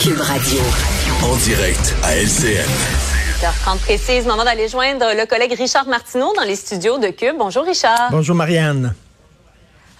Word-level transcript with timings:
Cube 0.00 0.20
Radio. 0.20 0.60
En 1.22 1.36
direct 1.36 1.94
à 2.02 2.16
LCN. 2.16 2.68
30 3.62 3.80
précise, 3.80 4.26
moment 4.26 4.44
d'aller 4.44 4.68
joindre 4.68 5.06
le 5.16 5.26
collègue 5.26 5.54
Richard 5.56 5.86
Martineau 5.86 6.32
dans 6.34 6.42
les 6.42 6.56
studios 6.56 6.98
de 6.98 7.08
Cube. 7.08 7.36
Bonjour 7.38 7.64
Richard. 7.64 8.08
Bonjour 8.10 8.34
Marianne. 8.34 8.94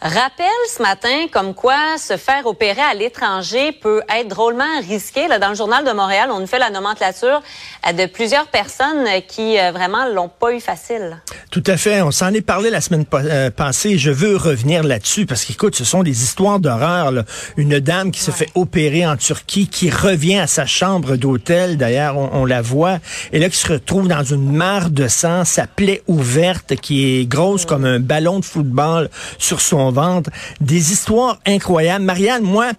Rappel 0.03 0.47
ce 0.69 0.83
matin 0.83 1.27
comme 1.33 1.55
quoi 1.55 1.97
se 1.99 2.17
faire 2.17 2.47
opérer 2.47 2.83
à 2.83 2.95
l'étranger 2.95 3.73
peut 3.73 4.03
être 4.15 4.29
drôlement 4.29 4.81
risqué. 4.87 5.29
Là, 5.29 5.39
dans 5.39 5.49
le 5.49 5.55
journal 5.55 5.85
de 5.85 5.93
Montréal, 5.93 6.29
on 6.31 6.41
nous 6.41 6.47
fait 6.47 6.59
la 6.59 6.69
nomenclature 6.69 7.43
de 7.91 8.07
plusieurs 8.07 8.47
personnes 8.49 9.07
qui 9.27 9.59
euh, 9.59 9.73
vraiment 9.73 10.07
l'ont 10.07 10.29
pas 10.29 10.53
eu 10.53 10.61
facile. 10.61 11.19
Tout 11.51 11.63
à 11.67 11.77
fait. 11.77 12.03
On 12.03 12.11
s'en 12.11 12.33
est 12.35 12.43
parlé 12.43 12.69
la 12.69 12.81
semaine 12.81 13.07
euh, 13.15 13.51
passée. 13.51 13.97
Je 13.97 14.11
veux 14.11 14.37
revenir 14.37 14.83
là-dessus 14.83 15.25
parce 15.25 15.45
qu'écoute, 15.45 15.75
ce 15.75 15.85
sont 15.85 16.03
des 16.03 16.23
histoires 16.23 16.61
d'horreur. 16.61 17.13
Une 17.57 17.81
dame 17.81 18.11
qui 18.11 18.21
se 18.21 18.31
fait 18.31 18.49
opérer 18.55 19.07
en 19.07 19.17
Turquie, 19.17 19.69
qui 19.69 19.91
revient 19.91 20.39
à 20.39 20.47
sa 20.47 20.67
chambre 20.67 21.17
d'hôtel. 21.17 21.77
D'ailleurs, 21.77 22.17
on, 22.17 22.45
la 22.45 22.61
voit. 22.61 22.99
Et 23.33 23.39
là, 23.39 23.49
qui 23.49 23.57
se 23.57 23.73
retrouve 23.73 24.09
dans 24.09 24.23
une 24.23 24.53
mare 24.53 24.91
de 24.91 25.09
sang, 25.09 25.45
sa 25.45 25.67
plaie 25.67 26.03
ouverte 26.07 26.77
qui 26.77 27.21
est 27.21 27.27
grosse 27.27 27.65
comme 27.65 27.85
un 27.85 28.01
ballon 28.01 28.41
de 28.41 28.45
football 28.45 29.09
sur 29.39 29.61
son 29.61 29.84
vendre 29.91 30.31
des 30.61 30.93
histoires 30.93 31.39
incroyables. 31.47 32.05
Marianne, 32.05 32.43
moi, 32.43 32.73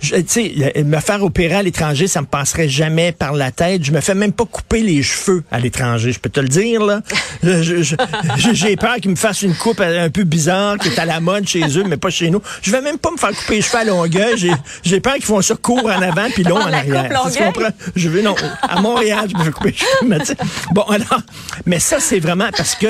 tu 0.00 0.22
sais, 0.26 0.82
me 0.84 0.98
faire 1.00 1.22
opérer 1.22 1.56
à 1.56 1.62
l'étranger, 1.62 2.06
ça 2.06 2.20
me 2.20 2.26
passerait 2.26 2.68
jamais 2.68 3.12
par 3.12 3.32
la 3.34 3.50
tête. 3.50 3.84
Je 3.84 3.92
me 3.92 4.00
fais 4.00 4.14
même 4.14 4.32
pas 4.32 4.44
couper 4.44 4.80
les 4.80 5.02
cheveux 5.02 5.42
à 5.50 5.58
l'étranger, 5.58 6.12
je 6.12 6.20
peux 6.20 6.30
te 6.30 6.40
le 6.40 6.48
dire, 6.48 6.84
là. 6.84 7.00
J'ai 8.52 8.76
peur 8.76 8.96
qu'ils 8.96 9.10
me 9.10 9.16
fassent 9.16 9.42
une 9.42 9.54
coupe 9.54 9.80
un 9.80 10.10
peu 10.10 10.24
bizarre, 10.24 10.78
qui 10.78 10.88
est 10.88 10.98
à 10.98 11.04
la 11.04 11.20
mode 11.20 11.46
chez 11.46 11.66
eux, 11.78 11.84
mais 11.86 11.96
pas 11.96 12.10
chez 12.10 12.30
nous. 12.30 12.42
Je 12.62 12.70
vais 12.70 12.80
même 12.80 12.98
pas 12.98 13.10
me 13.10 13.16
faire 13.16 13.30
couper 13.30 13.56
les 13.56 13.62
cheveux 13.62 13.78
à 13.78 13.84
longueuil. 13.84 14.52
J'ai 14.82 15.00
peur 15.00 15.14
qu'ils 15.14 15.24
font 15.24 15.40
ça 15.42 15.54
court 15.54 15.86
en 15.86 16.02
avant 16.02 16.28
puis 16.32 16.42
long 16.44 16.56
en 16.56 16.72
arrière. 16.72 17.10
Je 17.96 18.08
veux, 18.08 18.22
non, 18.22 18.34
à 18.62 18.80
Montréal, 18.80 19.28
je 19.30 19.36
me 19.36 19.44
fais 19.44 19.50
couper 19.50 19.70
les 19.70 20.18
cheveux. 20.24 20.36
Bon, 20.72 20.82
alors, 20.82 21.20
mais 21.66 21.78
ça, 21.78 21.98
c'est 22.00 22.20
vraiment 22.20 22.48
parce 22.56 22.74
que 22.74 22.86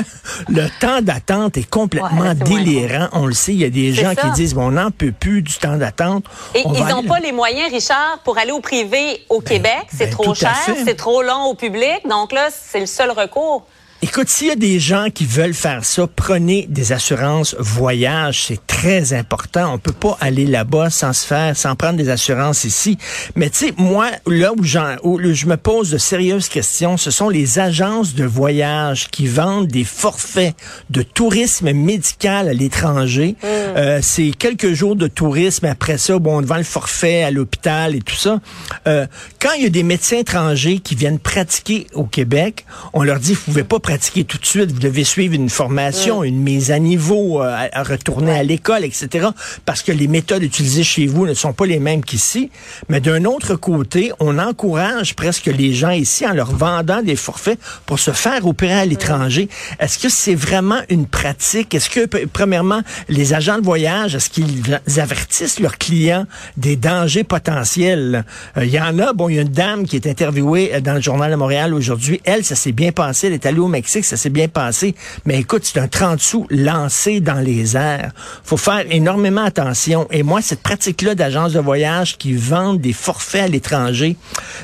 le 0.48 0.66
temps 0.80 1.02
d'attente 1.02 1.56
est 1.56 1.68
complètement 1.68 2.34
délirant. 2.34 3.08
On 3.12 3.26
le 3.26 3.34
sait, 3.34 3.49
il 3.52 3.60
y 3.60 3.64
a 3.64 3.70
des 3.70 3.92
gens 3.92 4.14
qui 4.14 4.30
disent, 4.32 4.54
bon, 4.54 4.68
on 4.68 4.70
n'en 4.72 4.90
peut 4.90 5.12
plus 5.12 5.42
du 5.42 5.56
temps 5.56 5.76
d'attente. 5.76 6.24
Et 6.54 6.62
ils 6.62 6.84
n'ont 6.86 7.02
pas 7.02 7.20
les 7.20 7.32
moyens, 7.32 7.72
Richard, 7.72 8.20
pour 8.24 8.38
aller 8.38 8.52
au 8.52 8.60
privé 8.60 9.24
au 9.28 9.40
ben, 9.40 9.48
Québec. 9.48 9.86
C'est 9.90 10.06
ben, 10.06 10.12
trop 10.12 10.34
cher, 10.34 10.56
c'est 10.84 10.96
trop 10.96 11.22
long 11.22 11.44
au 11.44 11.54
public. 11.54 12.00
Donc 12.08 12.32
là, 12.32 12.48
c'est 12.50 12.80
le 12.80 12.86
seul 12.86 13.10
recours. 13.10 13.66
Écoute, 14.02 14.30
s'il 14.30 14.46
y 14.46 14.50
a 14.50 14.56
des 14.56 14.80
gens 14.80 15.08
qui 15.12 15.26
veulent 15.26 15.52
faire 15.52 15.84
ça, 15.84 16.06
prenez 16.06 16.66
des 16.70 16.92
assurances 16.92 17.54
voyage. 17.58 18.46
C'est 18.46 18.66
très 18.66 19.12
important. 19.12 19.74
On 19.74 19.78
peut 19.78 19.92
pas 19.92 20.16
aller 20.22 20.46
là-bas 20.46 20.88
sans 20.88 21.12
se 21.12 21.26
faire, 21.26 21.54
sans 21.54 21.76
prendre 21.76 21.98
des 21.98 22.08
assurances 22.08 22.64
ici. 22.64 22.96
Mais 23.36 23.50
tu 23.50 23.66
sais, 23.66 23.74
moi, 23.76 24.08
là 24.26 24.52
où, 24.54 24.62
où, 25.02 25.34
je 25.34 25.44
me 25.44 25.58
pose 25.58 25.90
de 25.90 25.98
sérieuses 25.98 26.48
questions, 26.48 26.96
ce 26.96 27.10
sont 27.10 27.28
les 27.28 27.58
agences 27.58 28.14
de 28.14 28.24
voyage 28.24 29.08
qui 29.10 29.26
vendent 29.26 29.66
des 29.66 29.84
forfaits 29.84 30.54
de 30.88 31.02
tourisme 31.02 31.70
médical 31.74 32.48
à 32.48 32.54
l'étranger. 32.54 33.36
Mm. 33.42 33.46
Euh, 33.76 34.00
c'est 34.02 34.30
quelques 34.30 34.72
jours 34.72 34.96
de 34.96 35.06
tourisme. 35.06 35.66
Après 35.66 35.98
ça, 35.98 36.18
bon, 36.18 36.38
on 36.38 36.42
vend 36.42 36.56
le 36.56 36.62
forfait 36.62 37.22
à 37.22 37.30
l'hôpital 37.30 37.94
et 37.94 38.00
tout 38.00 38.14
ça. 38.14 38.40
Euh, 38.86 39.06
quand 39.40 39.50
il 39.56 39.62
y 39.62 39.66
a 39.66 39.70
des 39.70 39.82
médecins 39.82 40.18
étrangers 40.18 40.78
qui 40.78 40.94
viennent 40.94 41.18
pratiquer 41.18 41.86
au 41.94 42.04
Québec, 42.04 42.64
on 42.92 43.02
leur 43.02 43.18
dit, 43.18 43.34
vous 43.34 43.42
pouvez 43.42 43.64
pas 43.64 43.78
pratiquer 43.78 44.24
tout 44.24 44.38
de 44.38 44.46
suite. 44.46 44.72
Vous 44.72 44.80
devez 44.80 45.04
suivre 45.04 45.34
une 45.34 45.48
formation, 45.48 46.24
une 46.24 46.40
mise 46.40 46.70
à 46.70 46.78
niveau, 46.78 47.42
euh, 47.42 47.68
à, 47.72 47.82
retourner 47.82 48.32
à 48.32 48.42
l'école, 48.42 48.84
etc. 48.84 49.28
Parce 49.64 49.82
que 49.82 49.92
les 49.92 50.08
méthodes 50.08 50.42
utilisées 50.42 50.84
chez 50.84 51.06
vous 51.06 51.26
ne 51.26 51.34
sont 51.34 51.52
pas 51.52 51.66
les 51.66 51.78
mêmes 51.78 52.04
qu'ici. 52.04 52.50
Mais 52.88 53.00
d'un 53.00 53.24
autre 53.24 53.54
côté, 53.54 54.12
on 54.20 54.38
encourage 54.38 55.14
presque 55.14 55.46
les 55.46 55.72
gens 55.72 55.90
ici 55.90 56.26
en 56.26 56.32
leur 56.32 56.52
vendant 56.54 57.02
des 57.02 57.16
forfaits 57.16 57.58
pour 57.86 57.98
se 57.98 58.10
faire 58.10 58.46
opérer 58.46 58.80
à 58.80 58.84
l'étranger. 58.84 59.48
Est-ce 59.78 59.98
que 59.98 60.08
c'est 60.08 60.34
vraiment 60.34 60.80
une 60.88 61.06
pratique? 61.06 61.74
Est-ce 61.74 61.90
que, 61.90 62.06
premièrement, 62.26 62.82
les 63.08 63.34
agents 63.34 63.59
voyage, 63.60 64.14
est-ce 64.14 64.30
qu'ils 64.30 64.80
avertissent 64.98 65.60
leurs 65.60 65.78
clients 65.78 66.26
des 66.56 66.76
dangers 66.76 67.24
potentiels? 67.24 68.24
Euh, 68.56 68.64
il 68.64 68.70
y 68.70 68.80
en 68.80 68.98
a, 68.98 69.12
bon, 69.12 69.28
il 69.28 69.36
y 69.36 69.38
a 69.38 69.42
une 69.42 69.48
dame 69.48 69.86
qui 69.86 69.96
est 69.96 70.06
interviewée 70.06 70.74
euh, 70.74 70.80
dans 70.80 70.94
le 70.94 71.00
journal 71.00 71.30
de 71.30 71.36
Montréal 71.36 71.74
aujourd'hui. 71.74 72.20
Elle, 72.24 72.44
ça 72.44 72.54
s'est 72.54 72.72
bien 72.72 72.92
passé. 72.92 73.28
Elle 73.28 73.34
est 73.34 73.46
allée 73.46 73.58
au 73.58 73.68
Mexique, 73.68 74.04
ça 74.04 74.16
s'est 74.16 74.30
bien 74.30 74.48
passé. 74.48 74.94
Mais 75.24 75.38
écoute, 75.38 75.62
c'est 75.64 75.80
un 75.80 75.88
30 75.88 76.20
sous 76.20 76.46
lancé 76.50 77.20
dans 77.20 77.40
les 77.40 77.76
airs. 77.76 78.12
faut 78.44 78.56
faire 78.56 78.84
énormément 78.90 79.44
attention. 79.44 80.06
Et 80.10 80.22
moi, 80.22 80.42
cette 80.42 80.62
pratique-là 80.62 81.14
d'agences 81.14 81.52
de 81.52 81.60
voyage 81.60 82.18
qui 82.18 82.34
vendent 82.34 82.80
des 82.80 82.92
forfaits 82.92 83.42
à 83.42 83.48
l'étranger, 83.48 84.16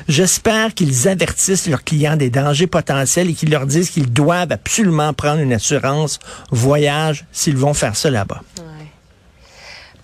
j'espère 0.07 0.73
qu'ils 0.73 1.07
avertissent 1.07 1.67
leurs 1.67 1.83
clients 1.83 2.15
des 2.15 2.29
dangers 2.29 2.67
potentiels 2.67 3.29
et 3.29 3.33
qu'ils 3.33 3.51
leur 3.51 3.65
disent 3.65 3.89
qu'ils 3.89 4.11
doivent 4.11 4.51
absolument 4.51 5.13
prendre 5.13 5.39
une 5.39 5.53
assurance 5.53 6.19
voyage 6.51 7.25
s'ils 7.31 7.57
vont 7.57 7.73
faire 7.73 7.95
ça 7.95 8.09
là-bas. 8.09 8.41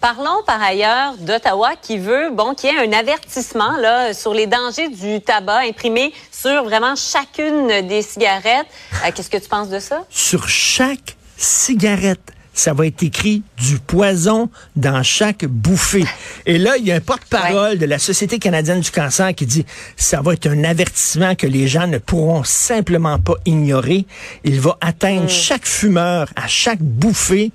Parlons 0.03 0.43
par 0.45 0.61
ailleurs 0.61 1.15
d'Ottawa 1.17 1.75
qui 1.81 1.97
veut, 1.97 2.29
bon, 2.29 2.55
qu'il 2.55 2.69
y 2.69 2.73
ait 2.73 2.77
un 2.77 2.91
avertissement 2.91 3.77
là 3.77 4.13
sur 4.13 4.33
les 4.33 4.47
dangers 4.47 4.89
du 4.89 5.21
tabac 5.21 5.59
imprimé 5.59 6.11
sur 6.29 6.65
vraiment 6.65 6.93
chacune 6.97 7.87
des 7.87 8.01
cigarettes. 8.01 8.67
Euh, 8.95 9.11
qu'est-ce 9.15 9.29
que 9.29 9.37
tu 9.37 9.47
penses 9.47 9.69
de 9.69 9.79
ça? 9.79 10.03
Sur 10.09 10.49
chaque 10.49 11.15
cigarette 11.37 12.33
ça 12.53 12.73
va 12.73 12.85
être 12.85 13.01
écrit 13.01 13.43
du 13.57 13.79
poison 13.79 14.49
dans 14.75 15.01
chaque 15.03 15.45
bouffée. 15.45 16.05
Et 16.45 16.59
là, 16.59 16.77
il 16.77 16.85
y 16.85 16.91
a 16.91 16.95
un 16.95 16.99
porte-parole 16.99 17.79
de 17.79 17.85
la 17.87 17.97
Société 17.97 18.37
canadienne 18.37 18.81
du 18.81 18.91
cancer 18.91 19.33
qui 19.33 19.47
dit 19.47 19.65
ça 19.95 20.21
va 20.21 20.33
être 20.33 20.47
un 20.47 20.65
avertissement 20.65 21.33
que 21.33 21.47
les 21.47 21.67
gens 21.67 21.87
ne 21.87 21.97
pourront 21.97 22.43
simplement 22.43 23.19
pas 23.19 23.35
ignorer. 23.45 24.05
Il 24.43 24.59
va 24.59 24.77
atteindre 24.81 25.23
mm. 25.23 25.29
chaque 25.29 25.65
fumeur 25.65 26.27
à 26.35 26.47
chaque 26.47 26.81
bouffée. 26.81 27.51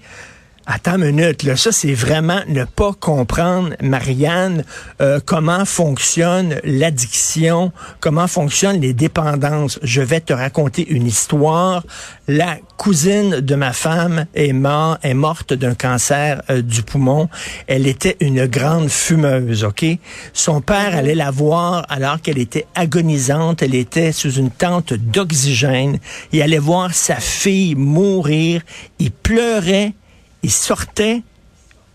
Attends 0.70 0.96
une 0.96 1.16
minute, 1.16 1.44
là, 1.44 1.56
ça 1.56 1.72
c'est 1.72 1.94
vraiment 1.94 2.40
ne 2.46 2.64
pas 2.64 2.92
comprendre, 2.92 3.70
Marianne, 3.80 4.64
euh, 5.00 5.18
comment 5.24 5.64
fonctionne 5.64 6.60
l'addiction, 6.62 7.72
comment 8.00 8.26
fonctionnent 8.26 8.78
les 8.78 8.92
dépendances. 8.92 9.78
Je 9.82 10.02
vais 10.02 10.20
te 10.20 10.34
raconter 10.34 10.86
une 10.90 11.06
histoire. 11.06 11.86
La 12.28 12.58
cousine 12.76 13.40
de 13.40 13.54
ma 13.54 13.72
femme 13.72 14.26
est, 14.34 14.52
mort, 14.52 14.98
est 15.02 15.14
morte 15.14 15.54
d'un 15.54 15.74
cancer 15.74 16.42
euh, 16.50 16.60
du 16.60 16.82
poumon. 16.82 17.30
Elle 17.66 17.86
était 17.86 18.18
une 18.20 18.44
grande 18.44 18.90
fumeuse, 18.90 19.64
ok? 19.64 19.86
Son 20.34 20.60
père 20.60 20.94
allait 20.94 21.14
la 21.14 21.30
voir 21.30 21.86
alors 21.88 22.20
qu'elle 22.20 22.36
était 22.36 22.66
agonisante. 22.74 23.62
Elle 23.62 23.74
était 23.74 24.12
sous 24.12 24.32
une 24.32 24.50
tente 24.50 24.92
d'oxygène. 24.92 25.98
Il 26.32 26.42
allait 26.42 26.58
voir 26.58 26.92
sa 26.92 27.16
fille 27.16 27.74
mourir. 27.74 28.60
Il 28.98 29.12
pleurait 29.12 29.94
il 30.42 30.50
sortait 30.50 31.22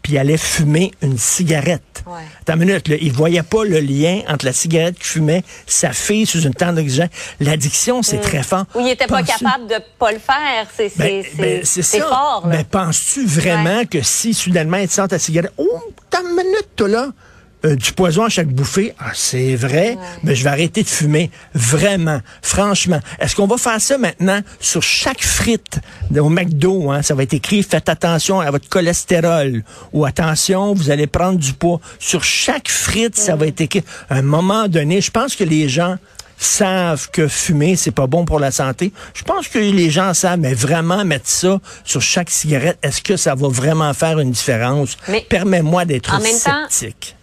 puis 0.04 0.14
il 0.14 0.18
allait 0.18 0.38
fumer 0.38 0.92
une 1.02 1.18
cigarette. 1.18 2.04
Ouais. 2.06 2.20
Attends 2.42 2.56
une 2.56 2.66
minute, 2.66 2.90
là, 2.90 2.98
il 3.00 3.14
voyait 3.14 3.42
pas 3.42 3.64
le 3.64 3.80
lien 3.80 4.20
entre 4.28 4.46
la 4.46 4.52
cigarette 4.52 4.96
qu'il 4.96 5.06
fumait, 5.06 5.44
sa 5.66 5.94
fille 5.94 6.26
sous 6.26 6.42
une 6.42 6.54
tente 6.54 6.76
d'oxygène. 6.76 7.10
L'addiction, 7.40 8.04
c'est 8.04 8.18
mm. 8.18 8.22
très 8.22 8.44
fort. 8.44 8.66
Ou 8.76 8.82
il 8.82 8.90
était 8.90 9.08
pas 9.08 9.24
capable 9.24 9.68
de 9.68 9.76
pas 9.98 10.12
le 10.12 10.20
faire. 10.20 10.68
C'est 10.76 10.92
ben, 10.98 11.24
ben, 11.36 11.64
fort. 11.64 12.44
Mais 12.46 12.66
penses-tu 12.66 13.26
vraiment 13.26 13.86
que 13.86 14.02
si 14.02 14.34
soudainement 14.34 14.78
il 14.78 14.90
sent 14.90 15.08
ta 15.08 15.18
cigarette, 15.18 15.54
oh, 15.58 15.94
t'as 16.10 16.22
une 16.22 16.36
minute, 16.36 16.68
toi, 16.76 16.90
là, 16.90 17.08
euh, 17.66 17.76
du 17.76 17.94
poison 17.94 18.26
à 18.26 18.30
chaque 18.30 18.50
bouffée. 18.50 18.94
Ah, 19.00 19.12
c'est 19.14 19.56
vrai, 19.56 19.98
mais 20.24 20.36
je 20.36 20.44
vais 20.44 20.50
arrêter 20.50 20.84
de 20.84 20.88
fumer. 20.88 21.32
Vraiment, 21.54 22.20
franchement. 22.42 23.00
Est-ce 23.20 23.36
qu'on 23.36 23.48
va 23.48 23.58
faire 23.58 23.80
ça 23.80 23.98
maintenant 23.98 24.42
sur 24.60 24.84
chaque 24.84 25.24
frite 25.24 25.80
au 26.16 26.30
McDo? 26.30 26.92
Hein? 26.92 27.02
Ça 27.02 27.16
va 27.16 27.24
être 27.24 27.34
écrit, 27.34 27.64
faites 27.64 27.88
attention 27.88 28.42
à 28.42 28.52
votre 28.52 28.68
cholestérol. 28.68 29.64
Ou 29.94 30.06
attention, 30.06 30.74
vous 30.74 30.90
allez 30.90 31.08
prendre 31.08 31.40
du 31.40 31.54
poids. 31.54 31.80
Sur 32.00 32.24
chaque 32.24 32.68
frite, 32.68 33.18
ça 33.18 33.36
va 33.36 33.48
être 33.48 33.62
écrit. 33.62 33.84
À 34.10 34.16
un 34.16 34.24
moment 34.24 34.68
donné, 34.68 35.00
je 35.00 35.12
pense 35.12 35.36
que 35.36 35.46
les 35.46 35.70
gens 35.70 35.98
savent 36.38 37.10
que 37.12 37.28
fumer, 37.28 37.76
c'est 37.76 37.92
pas 37.92 38.08
bon 38.08 38.26
pour 38.26 38.40
la 38.40 38.52
santé. 38.52 38.92
Je 39.14 39.24
pense 39.24 39.48
que 39.48 39.60
les 39.60 39.90
gens 39.90 40.14
savent, 40.14 40.40
mais 40.40 40.54
vraiment 40.54 41.06
mettre 41.06 41.30
ça 41.30 41.60
sur 41.86 42.02
chaque 42.02 42.30
cigarette, 42.30 42.78
est-ce 42.84 43.02
que 43.02 43.16
ça 43.16 43.36
va 43.36 43.48
vraiment 43.48 43.94
faire 43.94 44.20
une 44.20 44.32
différence? 44.32 44.98
Permets-moi 45.30 45.86
d'être 45.86 46.20
sceptique. 46.22 47.16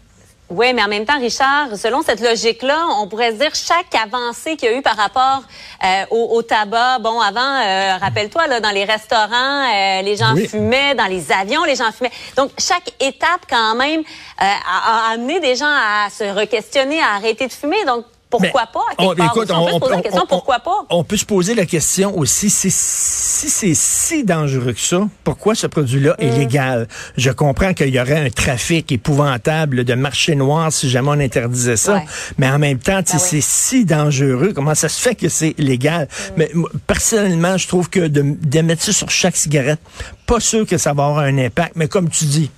Oui, 0.51 0.73
mais 0.75 0.83
en 0.83 0.89
même 0.89 1.05
temps, 1.05 1.21
Richard, 1.21 1.77
selon 1.77 2.03
cette 2.03 2.21
logique-là, 2.21 2.85
on 2.99 3.07
pourrait 3.07 3.31
se 3.31 3.37
dire 3.37 3.55
chaque 3.55 3.95
avancée 3.95 4.57
qu'il 4.57 4.69
y 4.69 4.75
a 4.75 4.77
eu 4.77 4.83
par 4.83 4.97
rapport 4.97 5.45
euh, 5.85 6.05
au, 6.11 6.43
tabac. 6.43 6.99
Bon, 6.99 7.21
avant, 7.21 7.41
euh, 7.41 7.97
rappelle-toi, 7.99 8.49
là, 8.49 8.59
dans 8.59 8.73
les 8.73 8.85
restaurants, 8.85 9.29
euh, 9.73 10.03
les 10.03 10.17
gens 10.17 10.35
fumaient, 10.35 10.97
dans 10.97 11.07
les 11.07 11.31
avions, 11.31 11.63
les 11.63 11.77
gens 11.77 11.93
fumaient. 11.93 12.11
Donc, 12.37 12.51
chaque 12.59 12.93
étape, 12.99 13.43
quand 13.49 13.77
même, 13.77 14.03
a, 14.39 15.09
a, 15.09 15.13
amené 15.13 15.39
des 15.39 15.55
gens 15.55 15.71
à 15.71 16.11
se 16.11 16.25
re-questionner, 16.25 17.01
à 17.01 17.15
arrêter 17.15 17.47
de 17.47 17.53
fumer. 17.53 17.85
Donc, 17.85 18.05
pourquoi 18.31 18.67
pas? 18.67 18.81
À 18.97 19.05
on, 19.05 19.13
écoute, 19.13 19.51
on, 19.51 19.67
peut 19.67 19.73
se 19.73 19.79
poser 19.79 19.97
la 19.97 20.03
question, 20.03 20.27
pourquoi 20.29 20.59
pas? 20.61 20.87
On 20.89 21.05
peut 21.05 21.17
se 21.17 21.25
poser 21.25 21.55
la 21.55 21.67
question 21.67 22.17
aussi, 22.17 22.49
si, 22.49 22.71
si 22.71 23.51
c'est 23.51 23.75
si 23.75 24.25
dangereux 24.25 24.73
que 24.73 24.81
ça, 24.81 25.09
pourquoi 25.25 25.55
ce 25.57 25.67
produit-là 25.67 26.15
est 26.19 26.31
mm. 26.31 26.39
légal? 26.39 26.89
Je 27.17 27.31
comprends 27.31 27.75
qu'il 27.75 27.89
y 27.89 28.01
aurait 28.01 28.27
un 28.27 28.31
trafic 28.31 28.93
épouvantable 28.93 29.85
de 29.85 29.95
marché 29.95 30.37
noir 30.37 30.73
si 30.73 30.89
jamais 30.89 31.09
on 31.09 31.21
interdisait 31.21 31.77
ça, 31.77 32.03
mais 32.39 32.49
en 32.49 32.59
même 32.59 32.79
temps, 32.79 33.01
si 33.05 33.15
ben 33.15 33.19
c'est 33.19 33.41
si 33.41 33.85
dangereux, 33.85 34.53
comment 34.55 34.77
ça 34.77 34.89
se 34.89 35.01
fait 35.01 35.17
que 35.17 35.29
c'est 35.29 35.55
légal? 35.59 36.05
Mm. 36.05 36.33
Mais 36.37 36.53
personnellement, 36.87 37.57
je 37.57 37.67
trouve 37.67 37.91
que 37.91 38.01
de, 38.01 38.37
de 38.41 38.61
mettre 38.61 38.83
ça 38.83 38.93
sur 38.93 39.11
chaque 39.11 39.37
cigarette, 39.37 39.81
pas 40.27 40.41
sûr 40.41 40.67
que 40.67 40.79
ça 40.79 40.93
va 40.93 41.07
avoir 41.07 41.25
un 41.25 41.37
impact, 41.37 41.73
mais 41.75 41.89
comme 41.89 42.09
tu 42.09 42.25
dis, 42.27 42.51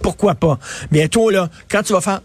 pourquoi 0.00 0.34
pas? 0.34 0.58
Bientôt, 0.90 1.30
là, 1.30 1.50
quand 1.68 1.82
tu 1.82 1.92
vas 1.92 2.00
faire 2.00 2.20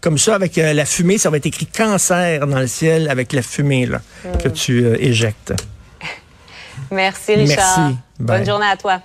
comme 0.00 0.18
ça 0.18 0.34
avec 0.34 0.56
euh, 0.58 0.72
la 0.72 0.84
fumée, 0.84 1.18
ça 1.18 1.30
va 1.30 1.36
être 1.36 1.46
écrit 1.46 1.66
cancer 1.66 2.46
dans 2.46 2.58
le 2.58 2.66
ciel 2.66 3.08
avec 3.08 3.32
la 3.32 3.42
fumée 3.42 3.86
là, 3.86 4.00
que 4.42 4.48
tu 4.48 4.84
euh, 4.84 4.96
éjectes. 4.98 5.52
Merci, 6.90 7.34
Richard. 7.34 7.80
Merci. 7.80 7.98
Bonne 8.18 8.46
journée 8.46 8.66
à 8.66 8.76
toi. 8.76 9.00